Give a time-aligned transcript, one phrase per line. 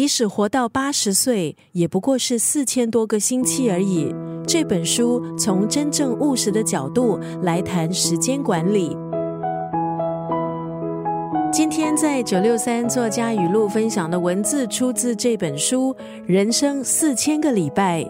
[0.00, 4.10] 即使活到八十岁，也不过是四千多个星期而已。
[4.46, 8.96] 这本书从真正务实的角度来谈时间管理。
[11.52, 15.94] 今天在九六三作家语录分享的文字出自这本书
[16.24, 18.00] 《人生四千个礼拜》。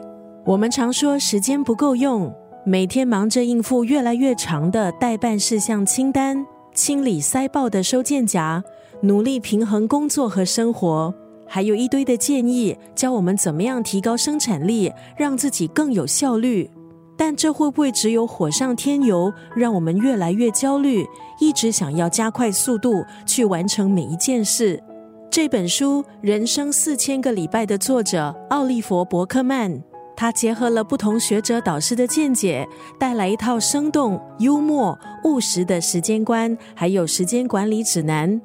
[0.47, 2.33] 我们常说时间不够用，
[2.65, 8.63] 每天忙着应付越来越长的待办事项清单，清理塞爆的收件夹，
[9.03, 11.13] 努力平衡工作和生活。
[11.53, 16.71] 还有一堆的建议，教我们怎么样提高生产力，让自己更有效率。
[17.17, 21.05] 但这会不会只有火上添油，让我们越来越焦虑，
[21.41, 24.81] 一直想要加快速度去完成每一件事？
[25.29, 29.83] 这本书《人生四千个礼拜》的作者奥利弗·伯克曼，
[30.17, 32.65] 他结合了不同学者导师的见解，
[32.97, 38.41] 带来一套生动、幽默、务实的时间观，还有时间管理指南。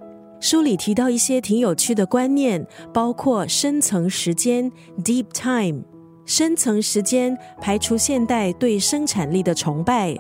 [0.45, 2.63] 书里提到一些挺有趣的观念，
[2.93, 4.71] 包括深层时间
[5.03, 5.81] （deep time）。
[6.23, 10.15] 深层时间排除现代对生产力的崇拜，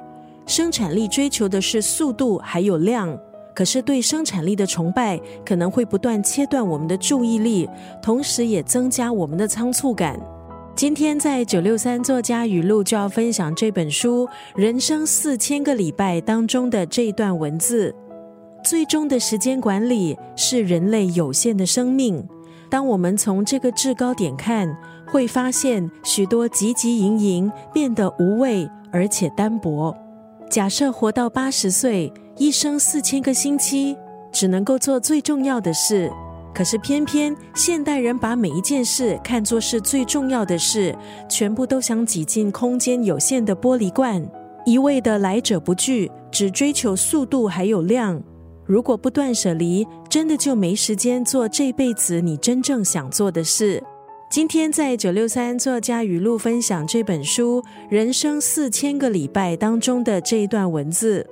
[0.47, 3.15] 生产力追求的是速度还有量，
[3.53, 7.69] 可是对生产力的崇拜可能会不断切断我们的注意力，
[8.01, 10.19] 同时也增加我们的仓促感。
[10.75, 17.93] 今天在九六三作家语录就要分享这本书《人生四千个礼拜》当中的这一段文字。
[18.65, 22.27] 最终的时间管理是人类有限的生命。
[22.67, 29.95] 当我们从这个制高点看，会发现许多汲汲营营变得无味而且单薄。
[30.49, 33.95] 假设活到八十岁，一生四千个星期，
[34.31, 36.11] 只能够做最重要的事。
[36.51, 40.95] 可是偏偏现代人把每一件事看作是最重要的事，
[41.29, 44.27] 全部都想挤进空间有限的玻璃罐，
[44.65, 48.19] 一味的来者不拒，只追求速度还有量。
[48.65, 53.83] 如果不断舍离，真的就没时间做这辈子你真正想做的事。
[54.27, 61.25] 今天在九六三作家语录分享这本书《人生四千个礼拜》当中的这一段文字：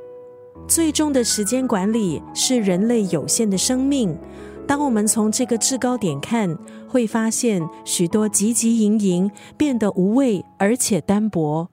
[0.68, 4.16] 最终的时间管理是人类有限的生命。
[4.68, 6.56] 当我们从这个制高点看，
[6.88, 11.68] 会发现许多汲汲营营变得无味而且单薄。